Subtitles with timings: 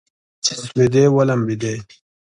[0.43, 1.75] چې سپېدې ولمبیدې